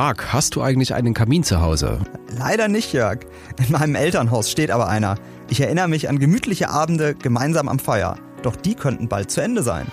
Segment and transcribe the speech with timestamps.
[0.00, 1.98] Marc, hast du eigentlich einen Kamin zu Hause?
[2.28, 3.18] Leider nicht, Jörg.
[3.58, 5.16] In meinem Elternhaus steht aber einer.
[5.50, 8.16] Ich erinnere mich an gemütliche Abende gemeinsam am Feuer.
[8.42, 9.88] Doch die könnten bald zu Ende sein.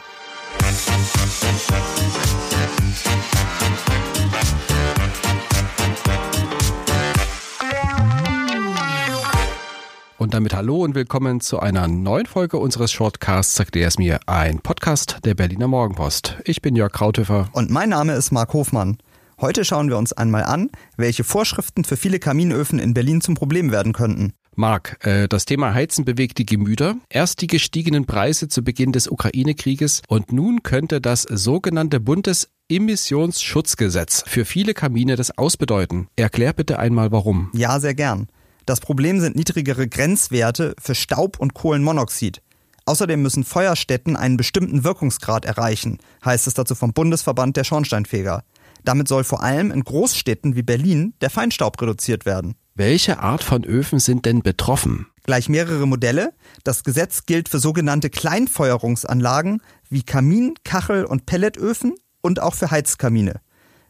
[10.20, 14.20] Und damit hallo und willkommen zu einer neuen Folge unseres Shortcasts Sagt er es mir,
[14.28, 16.38] ein Podcast der Berliner Morgenpost.
[16.46, 17.50] Ich bin Jörg Krauthöfer.
[17.54, 19.00] Und mein Name ist Marc Hofmann.
[19.42, 23.70] Heute schauen wir uns einmal an, welche Vorschriften für viele Kaminöfen in Berlin zum Problem
[23.70, 24.32] werden könnten.
[24.56, 26.96] Marc, äh, das Thema Heizen bewegt die Gemüter.
[27.10, 34.46] Erst die gestiegenen Preise zu Beginn des Ukraine-Krieges und nun könnte das sogenannte Bundesemissionsschutzgesetz für
[34.46, 36.08] viele Kamine das ausbedeuten.
[36.16, 37.52] Erklär bitte einmal warum.
[37.54, 38.30] Ja, sehr gern.
[38.66, 42.42] Das Problem sind niedrigere Grenzwerte für Staub und Kohlenmonoxid.
[42.86, 48.46] Außerdem müssen Feuerstätten einen bestimmten Wirkungsgrad erreichen, heißt es dazu vom Bundesverband der Schornsteinfeger.
[48.86, 52.56] Damit soll vor allem in Großstädten wie Berlin der Feinstaub reduziert werden.
[52.76, 55.08] Welche Art von Öfen sind denn betroffen?
[55.24, 56.34] Gleich mehrere Modelle.
[56.64, 63.42] Das Gesetz gilt für sogenannte Kleinfeuerungsanlagen wie Kamin-, Kachel- und Pelletöfen und auch für Heizkamine.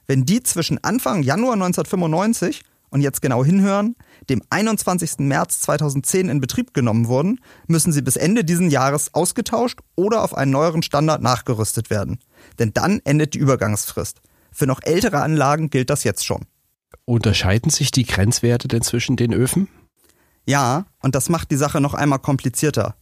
[0.07, 3.95] Wenn die zwischen Anfang Januar 1995 und jetzt genau hinhören,
[4.29, 5.19] dem 21.
[5.19, 10.37] März 2010 in Betrieb genommen wurden, müssen sie bis Ende diesen Jahres ausgetauscht oder auf
[10.37, 12.19] einen neueren Standard nachgerüstet werden.
[12.59, 14.21] Denn dann endet die Übergangsfrist.
[14.55, 16.45] Für noch ältere Anlagen gilt das jetzt schon.
[17.03, 19.67] Unterscheiden sich die Grenzwerte denn zwischen den Öfen?
[20.45, 22.95] Ja, und das macht die Sache noch einmal komplizierter.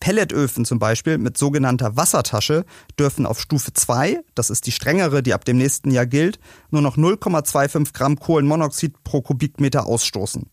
[0.00, 2.64] Pelletöfen zum Beispiel mit sogenannter Wassertasche
[2.98, 6.40] dürfen auf Stufe 2, das ist die strengere, die ab dem nächsten Jahr gilt,
[6.70, 10.50] nur noch 0,25 Gramm Kohlenmonoxid pro Kubikmeter ausstoßen.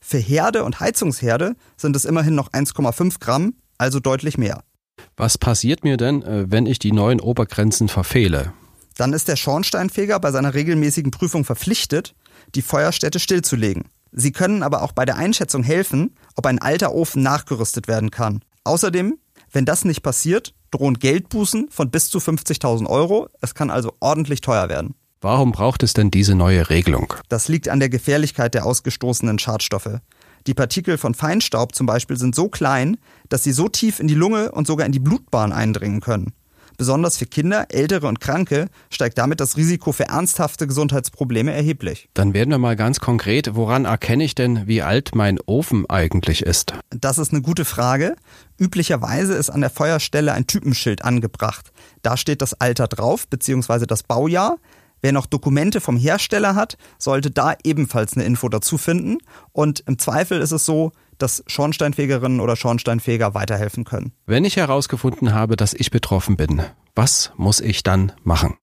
[0.00, 4.62] Für Herde und Heizungsherde sind es immerhin noch 1,5 Gramm, also deutlich mehr.
[5.16, 8.52] Was passiert mir denn, äh, wenn ich die neuen Obergrenzen verfehle?
[8.96, 12.14] Dann ist der Schornsteinfeger bei seiner regelmäßigen Prüfung verpflichtet,
[12.54, 13.84] die Feuerstätte stillzulegen.
[14.12, 18.42] Sie können aber auch bei der Einschätzung helfen, ob ein alter Ofen nachgerüstet werden kann.
[18.64, 19.18] Außerdem,
[19.52, 23.28] wenn das nicht passiert, drohen Geldbußen von bis zu 50.000 Euro.
[23.40, 24.94] Es kann also ordentlich teuer werden.
[25.20, 27.14] Warum braucht es denn diese neue Regelung?
[27.28, 30.00] Das liegt an der Gefährlichkeit der ausgestoßenen Schadstoffe.
[30.46, 34.14] Die Partikel von Feinstaub zum Beispiel sind so klein, dass sie so tief in die
[34.14, 36.32] Lunge und sogar in die Blutbahn eindringen können.
[36.76, 42.08] Besonders für Kinder, Ältere und Kranke steigt damit das Risiko für ernsthafte Gesundheitsprobleme erheblich.
[42.14, 46.42] Dann werden wir mal ganz konkret, woran erkenne ich denn, wie alt mein Ofen eigentlich
[46.42, 46.74] ist?
[46.90, 48.16] Das ist eine gute Frage.
[48.58, 51.72] Üblicherweise ist an der Feuerstelle ein Typenschild angebracht.
[52.02, 54.56] Da steht das Alter drauf, beziehungsweise das Baujahr.
[55.02, 59.18] Wer noch Dokumente vom Hersteller hat, sollte da ebenfalls eine Info dazu finden.
[59.52, 64.12] Und im Zweifel ist es so, dass Schornsteinfegerinnen oder Schornsteinfeger weiterhelfen können.
[64.26, 66.62] Wenn ich herausgefunden habe, dass ich betroffen bin,
[66.94, 68.56] was muss ich dann machen?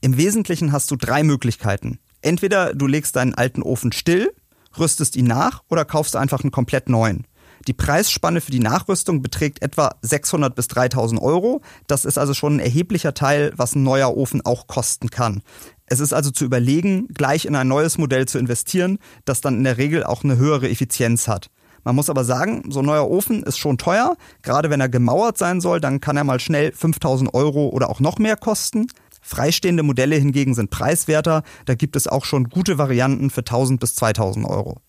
[0.00, 1.98] Im Wesentlichen hast du drei Möglichkeiten.
[2.22, 4.32] Entweder du legst deinen alten Ofen still,
[4.78, 7.26] rüstest ihn nach oder kaufst einfach einen komplett neuen.
[7.66, 11.62] Die Preisspanne für die Nachrüstung beträgt etwa 600 bis 3000 Euro.
[11.88, 15.42] Das ist also schon ein erheblicher Teil, was ein neuer Ofen auch kosten kann.
[15.86, 19.64] Es ist also zu überlegen, gleich in ein neues Modell zu investieren, das dann in
[19.64, 21.50] der Regel auch eine höhere Effizienz hat.
[21.86, 24.16] Man muss aber sagen, so ein neuer Ofen ist schon teuer.
[24.42, 28.00] Gerade wenn er gemauert sein soll, dann kann er mal schnell 5000 Euro oder auch
[28.00, 28.88] noch mehr kosten.
[29.22, 31.44] Freistehende Modelle hingegen sind preiswerter.
[31.64, 34.80] Da gibt es auch schon gute Varianten für 1000 bis 2000 Euro.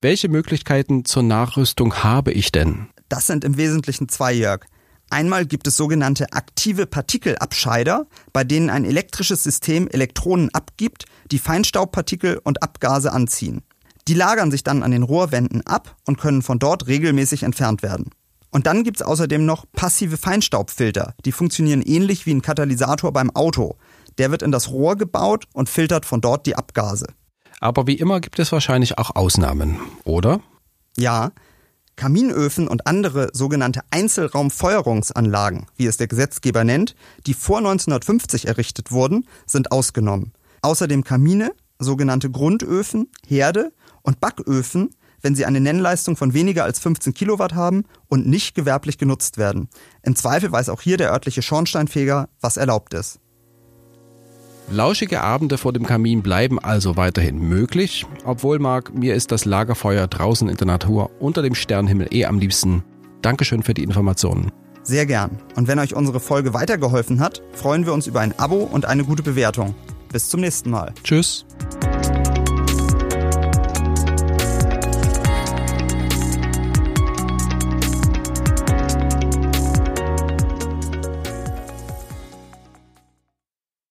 [0.00, 2.88] Welche Möglichkeiten zur Nachrüstung habe ich denn?
[3.10, 4.64] Das sind im Wesentlichen zwei, Jörg.
[5.10, 12.40] Einmal gibt es sogenannte aktive Partikelabscheider, bei denen ein elektrisches System Elektronen abgibt, die Feinstaubpartikel
[12.42, 13.64] und Abgase anziehen.
[14.08, 18.10] Die lagern sich dann an den Rohrwänden ab und können von dort regelmäßig entfernt werden.
[18.50, 21.14] Und dann gibt es außerdem noch passive Feinstaubfilter.
[21.26, 23.76] Die funktionieren ähnlich wie ein Katalysator beim Auto.
[24.16, 27.06] Der wird in das Rohr gebaut und filtert von dort die Abgase.
[27.60, 30.40] Aber wie immer gibt es wahrscheinlich auch Ausnahmen, oder?
[30.96, 31.32] Ja,
[31.96, 36.94] Kaminöfen und andere sogenannte Einzelraumfeuerungsanlagen, wie es der Gesetzgeber nennt,
[37.26, 40.32] die vor 1950 errichtet wurden, sind ausgenommen.
[40.62, 43.72] Außerdem Kamine, sogenannte Grundöfen, Herde
[44.08, 44.88] und Backöfen,
[45.20, 49.68] wenn sie eine Nennleistung von weniger als 15 Kilowatt haben und nicht gewerblich genutzt werden.
[50.02, 53.20] Im Zweifel weiß auch hier der örtliche Schornsteinfeger, was erlaubt ist.
[54.70, 60.06] Lauschige Abende vor dem Kamin bleiben also weiterhin möglich, obwohl Marc, mir ist das Lagerfeuer
[60.06, 62.82] draußen in der Natur unter dem Sternenhimmel eh am liebsten.
[63.20, 64.52] Dankeschön für die Informationen.
[64.82, 65.38] Sehr gern.
[65.54, 69.04] Und wenn euch unsere Folge weitergeholfen hat, freuen wir uns über ein Abo und eine
[69.04, 69.74] gute Bewertung.
[70.10, 70.94] Bis zum nächsten Mal.
[71.04, 71.44] Tschüss.